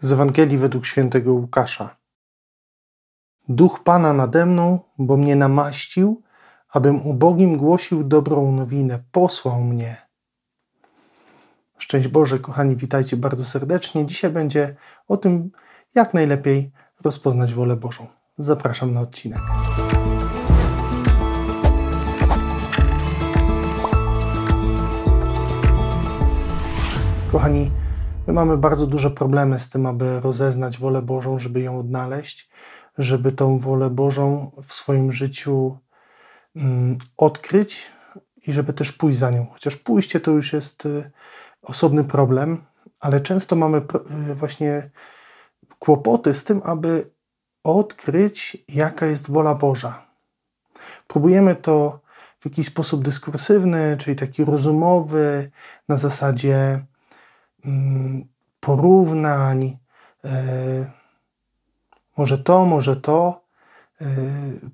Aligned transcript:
Z 0.00 0.12
Ewangelii 0.12 0.58
według 0.58 0.86
świętego 0.86 1.32
Łukasza. 1.32 1.96
Duch 3.48 3.80
Pana 3.84 4.12
nade 4.12 4.46
mną, 4.46 4.78
bo 4.98 5.16
mnie 5.16 5.36
namaścił, 5.36 6.22
abym 6.68 7.06
ubogim 7.06 7.56
głosił 7.56 8.04
dobrą 8.04 8.52
nowinę, 8.52 9.02
posłał 9.12 9.60
mnie. 9.60 9.96
Szczęść 11.78 12.08
Boże, 12.08 12.38
kochani, 12.38 12.76
witajcie 12.76 13.16
bardzo 13.16 13.44
serdecznie. 13.44 14.06
Dzisiaj 14.06 14.30
będzie 14.30 14.76
o 15.08 15.16
tym, 15.16 15.50
jak 15.94 16.14
najlepiej 16.14 16.72
rozpoznać 17.04 17.54
wolę 17.54 17.76
Bożą. 17.76 18.06
Zapraszam 18.38 18.94
na 18.94 19.00
odcinek. 19.00 19.40
Kochani, 27.32 27.70
My 28.26 28.32
mamy 28.32 28.58
bardzo 28.58 28.86
duże 28.86 29.10
problemy 29.10 29.58
z 29.58 29.68
tym, 29.68 29.86
aby 29.86 30.20
rozeznać 30.20 30.78
wolę 30.78 31.02
Bożą, 31.02 31.38
żeby 31.38 31.60
ją 31.60 31.78
odnaleźć, 31.78 32.50
żeby 32.98 33.32
tą 33.32 33.58
wolę 33.58 33.90
Bożą 33.90 34.50
w 34.66 34.74
swoim 34.74 35.12
życiu 35.12 35.78
mm, 36.56 36.98
odkryć 37.16 37.92
i 38.46 38.52
żeby 38.52 38.72
też 38.72 38.92
pójść 38.92 39.18
za 39.18 39.30
nią. 39.30 39.46
Chociaż 39.52 39.76
pójście 39.76 40.20
to 40.20 40.30
już 40.30 40.52
jest 40.52 40.86
y, 40.86 41.10
osobny 41.62 42.04
problem, 42.04 42.64
ale 43.00 43.20
często 43.20 43.56
mamy 43.56 43.82
y, 44.30 44.34
właśnie 44.34 44.90
kłopoty 45.78 46.34
z 46.34 46.44
tym, 46.44 46.60
aby 46.64 47.10
odkryć, 47.64 48.64
jaka 48.68 49.06
jest 49.06 49.30
wola 49.30 49.54
Boża. 49.54 50.06
Próbujemy 51.06 51.56
to 51.56 52.00
w 52.40 52.44
jakiś 52.44 52.66
sposób 52.66 53.04
dyskursywny, 53.04 53.96
czyli 53.98 54.16
taki 54.16 54.44
rozumowy, 54.44 55.50
na 55.88 55.96
zasadzie 55.96 56.84
porównań, 58.60 59.78
e, 60.24 60.90
może 62.16 62.38
to, 62.38 62.64
może 62.64 62.96
to, 62.96 63.44
e, 64.00 64.06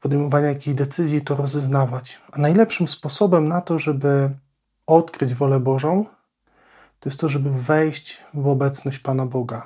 podejmowania 0.00 0.48
jakichś 0.48 0.76
decyzji, 0.76 1.22
to 1.22 1.36
rozeznawać. 1.36 2.20
A 2.32 2.38
najlepszym 2.38 2.88
sposobem 2.88 3.48
na 3.48 3.60
to, 3.60 3.78
żeby 3.78 4.30
odkryć 4.86 5.34
wolę 5.34 5.60
Bożą, 5.60 6.04
to 7.00 7.08
jest 7.08 7.20
to, 7.20 7.28
żeby 7.28 7.50
wejść 7.50 8.20
w 8.34 8.46
obecność 8.46 8.98
Pana 8.98 9.26
Boga. 9.26 9.60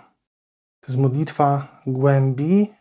To 0.80 0.92
jest 0.92 1.00
modlitwa 1.00 1.80
głębi 1.86 2.72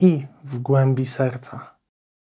i 0.00 0.26
w 0.44 0.58
głębi 0.58 1.06
serca. 1.06 1.74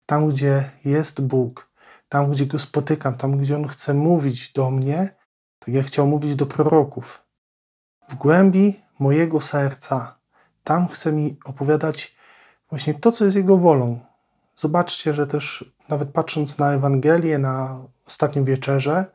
Tam, 0.05 0.29
gdzie 0.29 0.71
jest 0.85 1.21
Bóg, 1.21 1.69
tam, 2.09 2.31
gdzie 2.31 2.45
Go 2.45 2.59
spotykam, 2.59 3.17
tam, 3.17 3.37
gdzie 3.37 3.55
On 3.55 3.67
chce 3.67 3.93
mówić 3.93 4.51
do 4.53 4.71
mnie, 4.71 5.18
tak 5.59 5.75
jak 5.75 5.85
chciał 5.85 6.07
mówić 6.07 6.35
do 6.35 6.45
proroków. 6.45 7.23
W 8.09 8.15
głębi 8.15 8.81
mojego 8.99 9.41
serca, 9.41 10.15
tam 10.63 10.87
chce 10.87 11.11
mi 11.11 11.37
opowiadać 11.45 12.15
właśnie 12.69 12.93
to, 12.93 13.11
co 13.11 13.25
jest 13.25 13.37
Jego 13.37 13.57
wolą. 13.57 13.99
Zobaczcie, 14.55 15.13
że 15.13 15.27
też 15.27 15.73
nawet 15.89 16.09
patrząc 16.09 16.57
na 16.57 16.73
Ewangelię, 16.73 17.37
na 17.37 17.79
ostatnią 18.07 18.43
wieczerzę, 18.43 19.05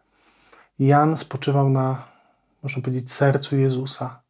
Jan 0.78 1.16
spoczywał 1.16 1.70
na, 1.70 2.04
można 2.62 2.82
powiedzieć, 2.82 3.12
sercu 3.12 3.56
Jezusa. 3.56 4.20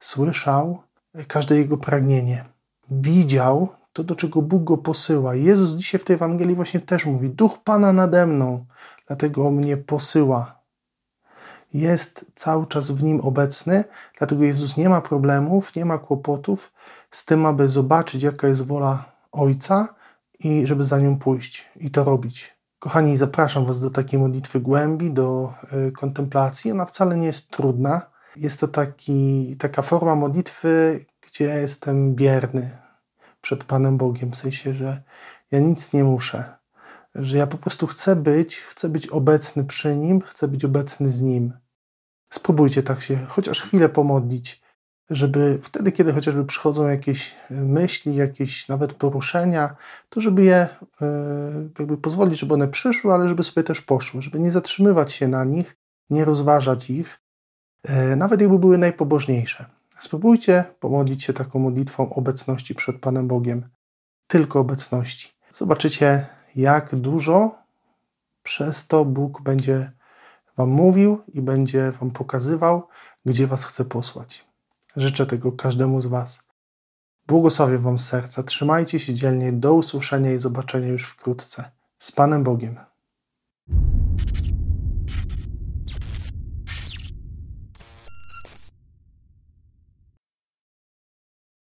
Słyszał 0.00 0.82
każde 1.28 1.56
jego 1.56 1.76
pragnienie. 1.76 2.44
Widział 2.90 3.68
to, 3.92 4.04
do 4.04 4.16
czego 4.16 4.42
Bóg 4.42 4.64
go 4.64 4.78
posyła. 4.78 5.34
Jezus 5.34 5.70
dzisiaj 5.70 6.00
w 6.00 6.04
tej 6.04 6.14
Ewangelii 6.14 6.54
właśnie 6.54 6.80
też 6.80 7.06
mówi: 7.06 7.30
Duch 7.30 7.58
Pana 7.64 7.92
nade 7.92 8.26
mną, 8.26 8.66
dlatego 9.06 9.50
mnie 9.50 9.76
posyła 9.76 10.59
jest 11.74 12.24
cały 12.34 12.66
czas 12.66 12.90
w 12.90 13.02
nim 13.02 13.20
obecny, 13.20 13.84
dlatego 14.18 14.44
Jezus 14.44 14.76
nie 14.76 14.88
ma 14.88 15.00
problemów, 15.00 15.76
nie 15.76 15.84
ma 15.84 15.98
kłopotów 15.98 16.72
z 17.10 17.24
tym, 17.24 17.46
aby 17.46 17.68
zobaczyć, 17.68 18.22
jaka 18.22 18.48
jest 18.48 18.66
wola 18.66 19.04
Ojca 19.32 19.94
i 20.38 20.66
żeby 20.66 20.84
za 20.84 20.98
nią 20.98 21.18
pójść 21.18 21.68
i 21.76 21.90
to 21.90 22.04
robić. 22.04 22.56
Kochani, 22.78 23.16
zapraszam 23.16 23.66
Was 23.66 23.80
do 23.80 23.90
takiej 23.90 24.20
modlitwy 24.20 24.60
głębi, 24.60 25.10
do 25.10 25.54
y, 25.88 25.92
kontemplacji. 25.92 26.72
Ona 26.72 26.86
wcale 26.86 27.16
nie 27.16 27.26
jest 27.26 27.50
trudna. 27.50 28.02
Jest 28.36 28.60
to 28.60 28.68
taki, 28.68 29.56
taka 29.58 29.82
forma 29.82 30.14
modlitwy, 30.14 31.04
gdzie 31.20 31.44
ja 31.44 31.58
jestem 31.58 32.14
bierny 32.14 32.78
przed 33.40 33.64
Panem 33.64 33.96
Bogiem, 33.96 34.30
w 34.30 34.36
sensie, 34.36 34.74
że 34.74 35.02
ja 35.50 35.58
nic 35.58 35.92
nie 35.92 36.04
muszę, 36.04 36.59
że 37.14 37.38
ja 37.38 37.46
po 37.46 37.58
prostu 37.58 37.86
chcę 37.86 38.16
być, 38.16 38.56
chcę 38.56 38.88
być 38.88 39.06
obecny 39.06 39.64
przy 39.64 39.96
Nim, 39.96 40.20
chcę 40.20 40.48
być 40.48 40.64
obecny 40.64 41.08
z 41.08 41.20
Nim. 41.20 41.52
Spróbujcie 42.32 42.82
tak 42.82 43.02
się 43.02 43.16
chociaż 43.16 43.62
chwilę 43.62 43.88
pomodlić, 43.88 44.62
żeby 45.10 45.58
wtedy, 45.62 45.92
kiedy 45.92 46.12
chociażby 46.12 46.44
przychodzą 46.44 46.88
jakieś 46.88 47.34
e, 47.50 47.54
myśli, 47.54 48.14
jakieś 48.14 48.68
nawet 48.68 48.92
poruszenia, 48.94 49.76
to 50.08 50.20
żeby 50.20 50.44
je 50.44 50.56
e, 50.56 51.06
jakby 51.78 51.98
pozwolić, 51.98 52.38
żeby 52.38 52.54
one 52.54 52.68
przyszły, 52.68 53.12
ale 53.12 53.28
żeby 53.28 53.42
sobie 53.42 53.64
też 53.64 53.82
poszły, 53.82 54.22
żeby 54.22 54.40
nie 54.40 54.50
zatrzymywać 54.50 55.12
się 55.12 55.28
na 55.28 55.44
nich, 55.44 55.76
nie 56.10 56.24
rozważać 56.24 56.90
ich, 56.90 57.20
e, 57.84 58.16
nawet 58.16 58.40
jakby 58.40 58.58
były 58.58 58.78
najpobożniejsze. 58.78 59.64
Spróbujcie 59.98 60.64
pomodlić 60.80 61.24
się 61.24 61.32
taką 61.32 61.58
modlitwą 61.58 62.14
obecności 62.14 62.74
przed 62.74 62.98
Panem 63.00 63.28
Bogiem, 63.28 63.68
tylko 64.26 64.60
obecności. 64.60 65.32
Zobaczycie, 65.50 66.26
jak 66.56 66.96
dużo 66.96 67.54
przez 68.42 68.86
to 68.86 69.04
Bóg 69.04 69.42
będzie 69.42 69.92
Wam 70.56 70.68
mówił 70.68 71.22
i 71.34 71.42
będzie 71.42 71.92
Wam 71.92 72.10
pokazywał, 72.10 72.88
gdzie 73.26 73.46
Was 73.46 73.64
chce 73.64 73.84
posłać. 73.84 74.46
Życzę 74.96 75.26
tego 75.26 75.52
każdemu 75.52 76.00
z 76.00 76.06
Was. 76.06 76.42
Błogosławię 77.26 77.78
Wam 77.78 77.98
serca. 77.98 78.42
Trzymajcie 78.42 78.98
się 78.98 79.14
dzielnie. 79.14 79.52
Do 79.52 79.74
usłyszenia 79.74 80.32
i 80.32 80.38
zobaczenia 80.38 80.88
już 80.88 81.04
wkrótce. 81.04 81.70
Z 81.98 82.12
Panem 82.12 82.44
Bogiem. 82.44 82.89